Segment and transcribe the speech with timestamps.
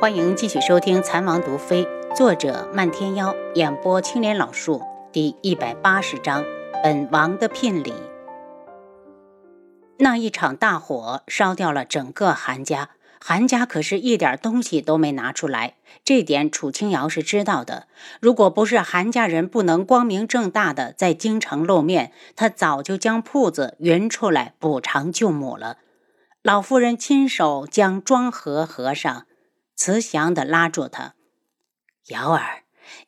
[0.00, 1.84] 欢迎继续收听《残王毒妃》，
[2.16, 4.82] 作者漫天妖，演播青莲老树，
[5.12, 6.44] 第一百八十章：
[6.82, 7.94] 本王的聘礼。
[9.98, 17.86] 那一场大火烧掉了整个韩家，韩家可是一点东西都没拿出来，这点楚清瑶是知道的。
[18.20, 25.78] 如果不是韩家人不能光明正大的在京城露面，他早就将铺子匀出来补偿舅母了。
[26.42, 29.24] 老夫人亲手将庄盒合上。
[29.76, 31.14] 慈祥地拉住他，
[32.06, 32.62] 瑶儿，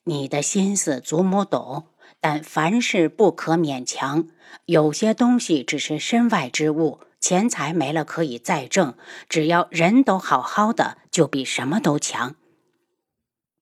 [0.04, 1.88] 你的心思祖母懂，
[2.20, 4.28] 但凡事不可勉强。
[4.64, 8.96] 有些东西只是身外之物，钱财没了可以再挣，
[9.28, 12.34] 只要人都好好的，就比什么都强。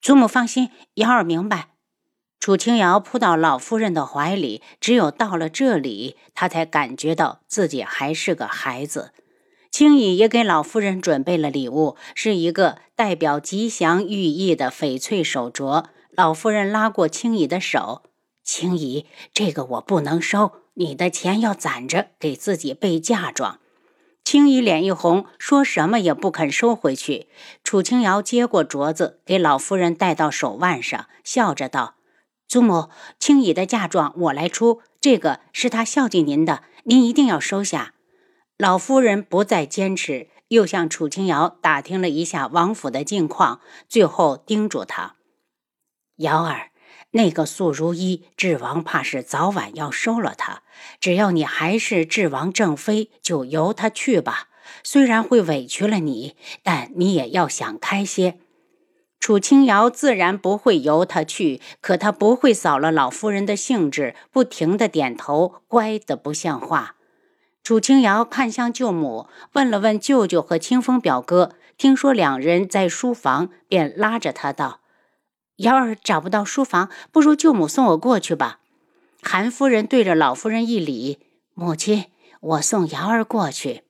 [0.00, 1.70] 祖母放心，瑶儿明白。
[2.40, 9.12] 楚清瑶扑到老夫人的怀里，只有到了这里，她才感觉到自己还是个孩子。
[9.74, 15.86] 青姨也给老夫人准备了礼物，是一个代表吉祥寓意的翡翠手镯。
[16.12, 18.02] 老夫人拉过青姨的手
[18.44, 23.58] ：“青姨，这个我不能收，你的钱要攒着，给自己备嫁妆。”
[24.24, 27.26] 青姨脸一红，说什么也不肯收回去。
[27.64, 31.96] 楚青瑶接过镯子，给老夫人戴到手腕上，笑着道
[32.46, 37.93] ：“祖母，青姨的嫁妆我来出，这个是她孝敬您的，您一定要收下。”
[38.56, 45.16] 老夫人不再坚持，又向楚清瑶打听了一下王府的近况，最后叮嘱她
[46.18, 46.70] ：“瑶儿，
[47.10, 50.62] 那个素如一，智王怕是早晚要收了她。
[51.00, 54.50] 只要你还是智王正妃，就由他去吧。
[54.84, 58.38] 虽然会委屈了你，但你也要想开些。”
[59.18, 66.94] 楚清瑶自然不会由他去，可他不会扫了老夫人的兴致，不停的点头，乖的不像话。
[67.64, 74.80] 楚清瑶看向舅母，问了问舅舅和清风表哥，听说两人在书房，便拉着他道
[75.56, 78.58] ：“瑶儿找不到书房，不如舅母送我过去吧。”
[79.22, 81.20] 韩夫人对着老夫人一礼
[81.54, 82.10] ：“母亲，
[82.40, 83.80] 我送瑶儿过去。”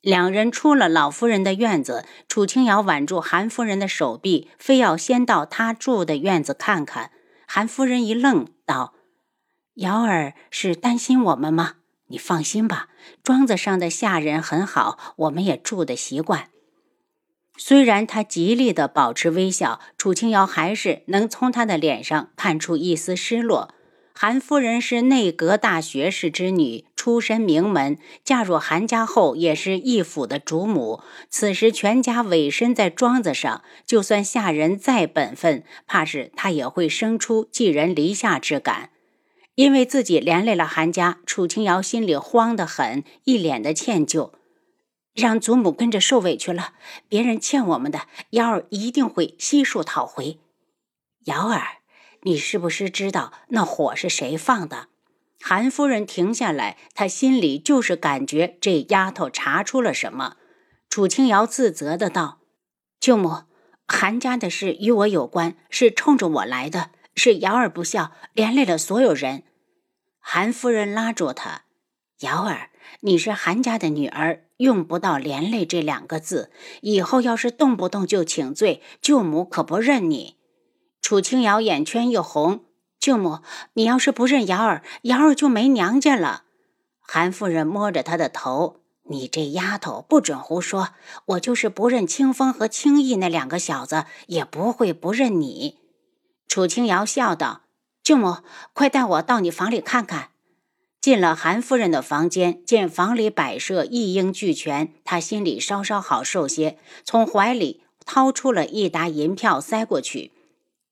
[0.00, 7.10] 两人出了老夫人的院子，楚清瑶挽住韩夫人的手臂，非要先到她住的院子看看。
[7.48, 8.94] 韩夫人一愣，道
[9.74, 11.72] ：“瑶儿是担心我们吗？”
[12.08, 12.88] 你放心吧，
[13.22, 16.48] 庄子上的下人很好，我们也住的习惯。
[17.56, 23.74] 虽然他极力的保持微笑，楚清瑶还是能从他的脸上看出一丝失落。
[24.14, 31.02] 韩夫人是内阁大学士之女，出身名门，嫁入韩家后也是义府的主母。
[31.30, 38.90] 此时全家委身在庄子上，就算下人再本分，怕是他也会生出寄人篱下之感。
[39.58, 44.30] 因为自己连累了韩家，楚清瑶心里慌得很，一脸的歉疚，
[45.14, 46.74] 让祖母跟着受委屈了。
[47.08, 50.38] 别人欠我们的，瑶儿一定会悉数讨回。
[51.24, 51.78] 瑶儿，
[52.22, 54.86] 你是不是知道那火是谁放的？
[55.40, 60.36] 韩夫人停下来，她心里就是感觉这丫头查出了什么。
[60.88, 62.38] 楚清瑶自责的道
[63.00, 63.42] ：“舅母，
[63.88, 69.42] 韩家的事与我有关，是冲着我来的，是瑶儿不孝，连累了所有人。”
[70.30, 71.62] 韩夫人拉住他
[72.20, 72.68] ：“瑶儿，
[73.00, 76.50] 你是韩家的女儿，用不到‘连累’这两个字。
[76.82, 80.36] 以后要是动不动就请罪，舅母可不认你。”
[81.00, 82.66] 楚清瑶眼圈一红
[83.00, 83.38] ：“舅母，
[83.72, 86.42] 你要是不认瑶儿，瑶儿就没娘家了。”
[87.00, 90.90] 韩夫人摸着她的头：“你这丫头不准胡说！
[91.24, 95.78] 我就是不认清风和清逸那两个小子，也不会不认你。”
[96.46, 97.62] 楚清瑶笑道。
[98.08, 98.38] 舅母，
[98.72, 100.30] 快带我到你房里看看。
[100.98, 110.32] 进了韩夫人的房间，见房里摆设一应俱全，她心里稍稍好受些，从怀里掏出了一沓银票塞过去。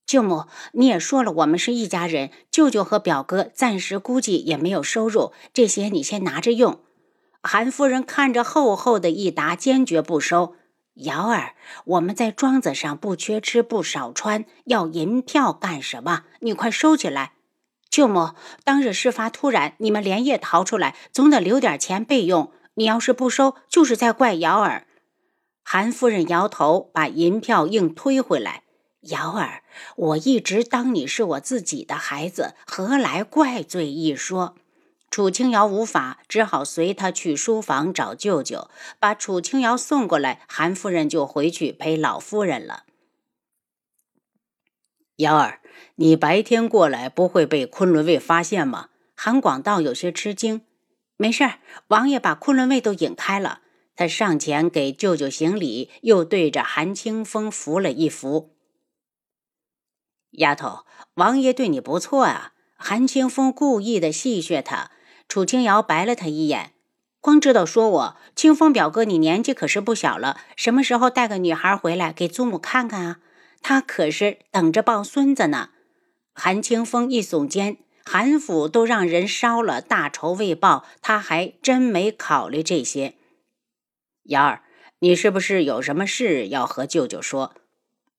[0.05, 6.81] 舅母，你也说了，我们是一家人，舅舅和表哥暂时估计也没有收入，这些你先拿着用。
[7.41, 10.53] 韩夫人看着厚厚的一沓，坚决不收。
[10.97, 11.53] 瑶儿，
[11.85, 16.23] 我们在庄子上不缺吃不少穿，要银票干什么？
[16.39, 17.33] 你快收起来！
[17.89, 18.31] 舅母，
[18.63, 22.51] 当日事发突然，你们连夜逃出来，总得留点钱备用。
[22.75, 24.87] 你要是不收，就是在怪瑶儿。
[25.63, 28.63] 韩夫人摇头，把银票硬推回来。
[29.01, 29.63] 瑶儿，
[29.95, 34.55] 我一直当你是我自己的孩子，何来怪罪一说？
[35.17, 38.69] 楚清瑶无法，只好随他去书房找舅舅，
[38.99, 40.45] 把楚清瑶送过来。
[40.47, 42.83] 韩夫人就回去陪老夫人了。
[45.15, 45.59] 瑶儿，
[45.95, 48.89] 你白天过来不会被昆仑卫发现吗？
[49.15, 50.61] 韩广道有些吃惊。
[51.15, 51.55] 没事，
[51.87, 53.61] 王爷把昆仑卫都引开了。
[53.95, 58.55] 他上前给舅舅行礼，又对着韩清风扶了一扶。
[60.33, 60.85] 丫头，
[61.15, 62.53] 王爷对你不错啊。
[62.75, 64.91] 韩清风故意的戏谑他。
[65.27, 66.71] 楚清瑶白了他一眼，
[67.19, 68.17] 光知道说我。
[68.35, 73.19] 清风表哥，你年纪可是不小了，什么时候带个女孩回来给祖母看看啊？
[73.61, 75.69] 他可是等着抱孙子呢。
[76.33, 83.15] 韩清风一耸肩，韩府都让人烧了，大仇未报，他还真没考虑这些。
[84.25, 84.61] 瑶儿，
[84.99, 87.55] 你是不是有什么事要和舅舅说？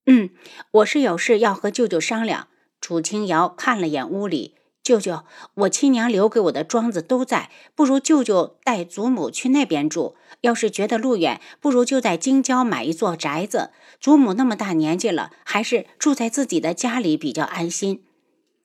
[0.06, 0.30] 嗯，
[0.72, 2.48] 我是有事要和舅舅商量。
[2.80, 10.16] 楚清瑶看了眼屋里，舅舅，我亲娘留给我的庄子都在，不如舅舅带祖母去那边住。
[10.42, 13.70] 要是觉得路远，不如就在京郊买一座宅子。
[14.00, 18.04] 祖母那么大年纪了，还是住在自己的家里比较安心。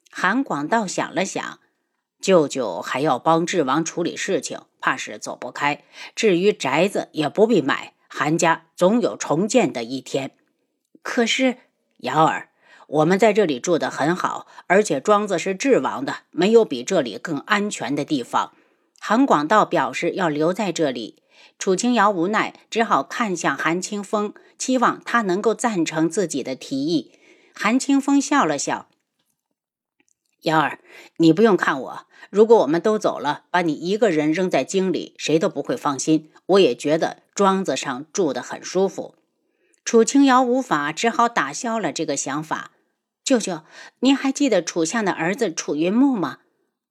[0.10, 1.60] 韩广道想了想，
[2.21, 5.83] 舅舅还要帮智王处理事情，怕是走不开。
[6.15, 10.31] 至于宅子，也不必买，韩家总有重建的一天。
[11.01, 11.57] 可是，
[11.98, 12.50] 瑶儿，
[12.94, 18.54] 我们在这里住得很好，而且庄子是智王的，没有比这里更安全的地方。
[19.00, 21.24] 韩广道表示要留在这里，
[21.57, 27.13] 楚清瑶无奈，只好看向韩清风，期望他能够赞成自己的提议。
[27.56, 28.88] 韩清风笑了笑
[30.44, 30.80] ：“瑶儿，
[31.18, 36.30] 你不用看我，如果我们都走了，把你一个人扔在京里，谁都不会放心。
[36.46, 39.16] 我也觉得庄子上住得很舒服。”
[39.84, 42.69] 楚清瑶无法，只好打消了这个想法。
[43.24, 43.62] 舅舅，
[44.00, 46.40] 您还记得楚相的儿子楚云木吗？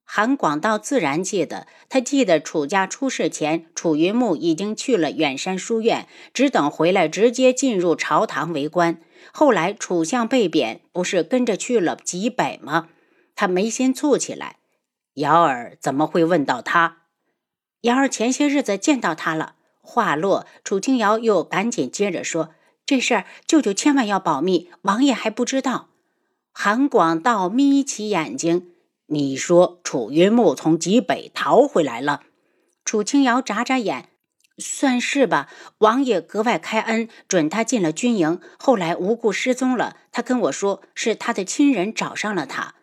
[0.04, 8.98] 韩广道自然记得，他记得楚家出事前，楚云木已经去了远山书院，只等回来直接进入朝堂为官。
[9.32, 12.88] 后来楚相被贬，不是跟着去了极北吗？
[13.34, 14.56] 他眉心蹙起来。
[15.14, 17.02] 瑶儿怎么会问到他？
[17.82, 19.56] 瑶儿前些日子见到他了。
[19.82, 22.54] 话落，楚清瑶又赶紧接着说。
[22.86, 25.90] 这事儿，舅舅千万要保密，王爷还不知道。
[26.52, 28.72] 韩广道眯起眼睛
[29.08, 32.22] ：“你说楚云木从极北逃回来了？”
[32.84, 34.10] 楚清瑶眨眨眼
[34.58, 35.48] ：“算是吧。
[35.78, 38.40] 王爷格外开恩，准他进了军营。
[38.58, 42.74] 后来无故失踪了，他跟我说是他的亲人找上了他。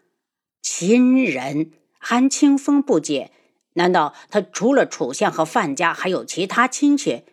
[0.62, 3.32] 亲人？”韩清风不解
[3.76, 7.24] ：“难道他除了楚相和范家，还有其他亲戚？”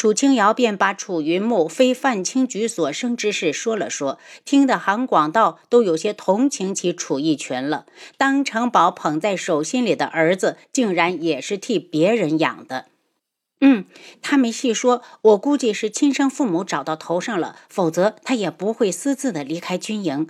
[0.00, 7.84] 楚清瑶便把楚云木非范清举所生之事说了说，听得韩广道都有些同情起楚逸群了。
[8.16, 12.86] 当成宝捧在手心里的儿子，竟然也是替别人养的。
[13.60, 13.84] 嗯，
[14.22, 20.28] 他没细说，我估计是亲生父母找到头上了，否则他也不会私自的离开军营。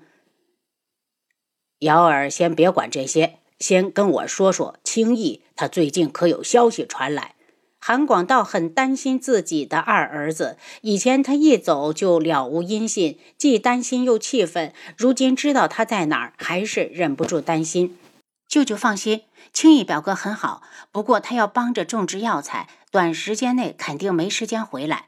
[1.78, 7.36] 瑶儿，先别管这些，先跟我说说青逸，他最近可有消息传来？
[7.80, 14.72] 韩广道很担心自己的二儿子，以前他一走就了无音信，既担心又气愤。
[14.98, 17.98] 如今知道他在哪儿，还是忍不住担心。
[18.46, 19.22] 舅舅放心，
[19.52, 20.62] 青义表哥很好，
[20.92, 25.06] 不过他要帮着种植药材，短时间内肯定没时间回来。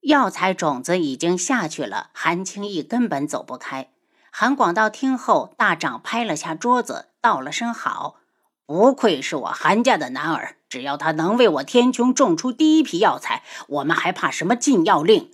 [0.00, 3.90] 药材种子已经下去了，韩青义根本走不开。
[4.32, 8.16] 韩广道听后，大掌拍了下桌子，道了声好。
[8.66, 15.32] 不愧是我韩家的男儿，只要他能为我天穹种出第一批药材，我们还怕什么禁药令？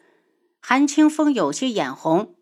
[0.61, 2.35] 韩清风有些眼红。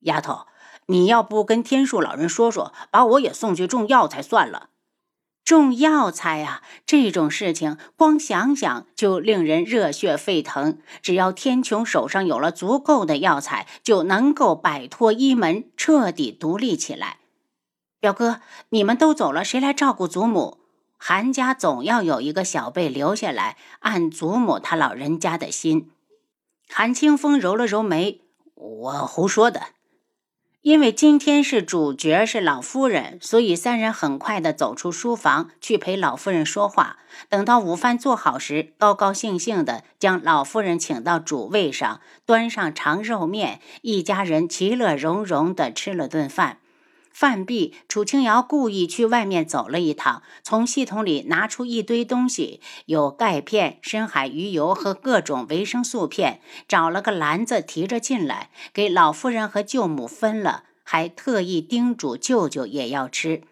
[0.00, 0.46] 丫头，
[0.86, 4.70] 你要不跟天树老人说说，把我也送去种药材算了。
[5.44, 10.78] 种药材啊，这种事情光想想就令人热血沸腾。
[11.02, 17.18] 只要天穹手上有了足够的药材，就能够摆脱一门，彻底独立起来。
[18.00, 18.40] 表哥，
[18.70, 20.63] 你们都走了，谁来照顾祖母？
[21.06, 25.90] 韩家总要有一个小辈留下来，按祖母他老人家的心。
[26.66, 28.22] 韩清风揉了揉眉
[28.56, 29.64] ：“我胡说的。”
[30.64, 36.96] 因为今天是主角是老夫人，所以三人很快的走出书房去陪老夫人说话。
[37.28, 46.60] 等到午饭做好时，高高兴兴的将老夫人请到主位上，端上长寿面，一家人其乐融融的吃了顿饭。
[47.14, 63.42] 饭毕，楚清瑶故意去外面走了一趟，从系统里拿出一堆东西，有钙片、深海鱼油和各种维生素片，找了个篮子提着进来，给老夫人和舅母分了，还特意叮嘱舅舅也要吃。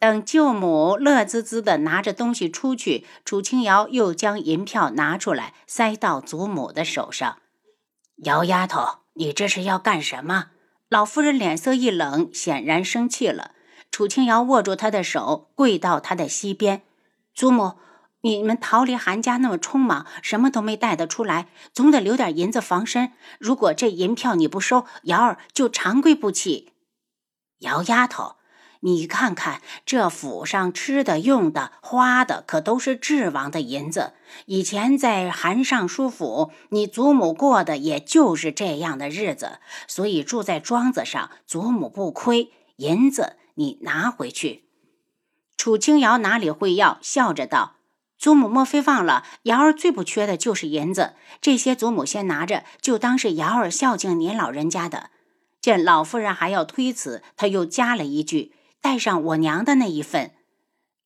[0.00, 7.38] 等舅母乐滋滋的拿着东西出去，楚清瑶又将银票拿出来，塞到祖母的手上。
[8.24, 10.46] 姚丫头，你这是要干什么？
[10.88, 13.52] 老夫人脸色一冷，显然生气了。
[13.90, 16.82] 楚清瑶握住她的手，跪到她的膝边
[17.34, 17.74] ：“祖母，
[18.20, 23.12] 你们逃离韩家那么匆忙，什么都没带得出来，总得留点银子防身。
[23.40, 26.72] 如果这银票你不收，瑶儿就长跪不起。
[27.58, 28.35] 姚丫头，
[28.86, 34.12] 你看看这府上吃的、用的、花的，可都是智王的银子。
[34.44, 42.52] 以前在韩尚书府，你祖母过的也就是这样的日子，所以住在庄子上，祖母不亏。
[42.76, 44.66] 银子你拿回去。
[45.56, 47.78] 楚清瑶哪里会要，笑着道。
[48.16, 51.14] 祖母莫非忘了，瑶儿最不缺的就是银子。
[51.40, 55.10] 这些祖母先拿着，就当是瑶儿孝敬您老人家的。
[55.60, 60.32] 见老夫人还要推辞，他又加了一句：“带上我娘的那一份。”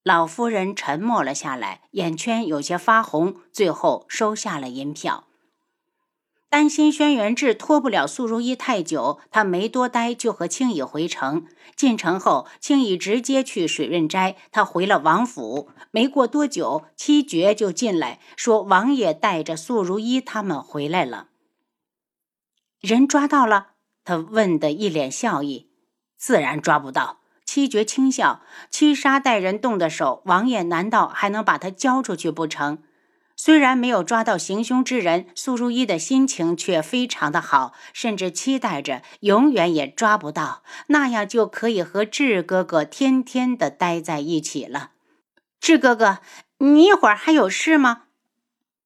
[0.03, 5.25] 老夫人沉默了下来，眼圈有些发红，最后收下了银票。
[6.49, 11.47] 担心轩辕志拖不了素如意太久，他没多待就和青羽回城。
[11.77, 15.71] 进城后，青羽直接去水润斋，他回了王府。
[15.93, 21.29] 没过多久，七绝就进来，说王爷带着素如意他们回来了。
[22.81, 23.75] 人抓到了？
[24.03, 25.71] 他问的一脸笑意。
[26.17, 27.20] 自然抓不到。
[27.50, 28.42] 七绝轻笑。
[28.71, 32.78] 七杀带人动的手，王爷难道还能把他交出去不成？
[33.35, 44.92] 虽然没有抓到行凶之人，苏如意的心情却非常的好，甚至期待着永远也抓不到，那样就可以和智哥哥天天的待在一起了。
[45.59, 46.19] 智哥哥，
[46.59, 48.02] 你一会儿还有事吗？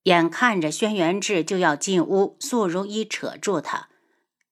[0.05, 3.89] 眼看着轩辕志就要进屋，苏如意扯住他：“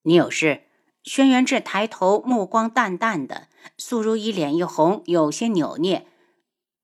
[0.04, 0.64] 你有事？”
[1.02, 3.48] 轩辕志抬头，目光淡淡的。
[3.76, 6.06] 苏如意脸一红，有些扭捏。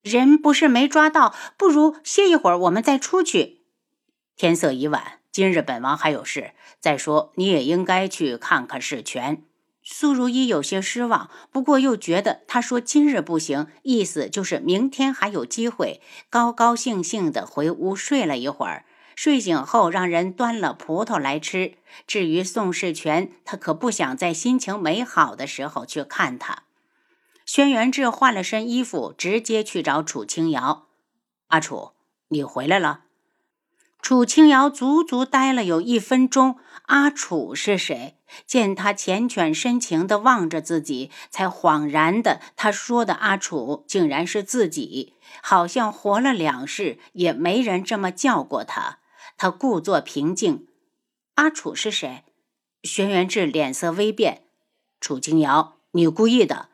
[0.02, 3.62] 人不是没抓到，不如歇一会儿，我们再出去。
[4.36, 6.52] 天色已晚，今日本王还有事。
[6.80, 9.42] 再说你也应该去看看世权。
[9.82, 16.00] 苏如意有些失望，不过又觉得他说今日不行，意思就是明天还有机会。
[16.30, 18.84] 高高兴兴的回屋睡了一会儿，
[19.16, 21.74] 睡醒后让人端了葡萄来吃。
[22.06, 26.64] 至于宋世权，他可不想在心情美好的时候去看他。
[27.48, 30.84] 轩辕志换了身衣服，直接去找楚清瑶。
[31.46, 31.92] 阿楚，
[32.28, 33.04] 你回来了。
[34.02, 36.58] 楚清瑶足足待了有一分钟。
[36.88, 38.18] 阿楚是谁？
[38.44, 48.98] 见他缱绻深情地望着自己，才恍然的，他说的阿楚竟然是自己，好像活了两世也没人这么叫过他。
[49.38, 50.68] 他故作平静。
[51.36, 52.24] 阿楚是谁？
[52.82, 54.42] 轩辕志脸色微变。
[55.00, 56.68] 楚清瑶，你故意的。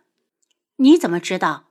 [0.76, 1.64] 你怎么知道？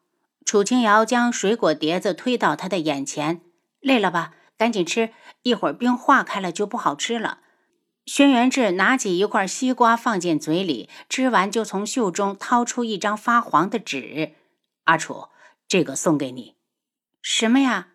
[0.46, 3.42] 楚清瑶将水果碟子推到他的眼前。
[3.80, 4.34] 累了吧？
[4.58, 5.10] 赶紧吃，
[5.42, 7.40] 一会儿冰化开了就不好吃了。
[8.06, 14.36] 轩辕志拿起一块西瓜放进嘴里，吃完就从袖中掏出一张发黄的纸。
[14.86, 15.30] 阿楚，
[15.68, 16.56] 这个送给你。
[17.22, 17.88] 什么呀？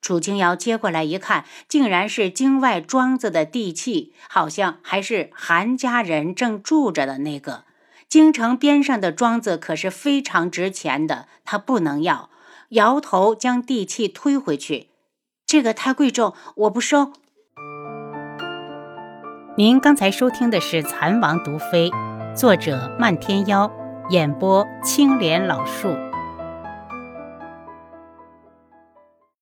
[0.00, 7.65] 楚清瑶接过来一看，竟然是京外庄子的地契，好像还是韩家人正住着的那个。
[8.08, 12.30] 京城边上的庄子可是非常值钱的，他不能要，
[12.70, 14.90] 摇头将地契推回去。
[15.44, 17.12] 这个太贵重，我不收。
[19.56, 21.90] 您刚才收听的是《蚕王毒妃》，
[22.34, 23.70] 作者漫天妖，
[24.10, 25.88] 演播青莲老树。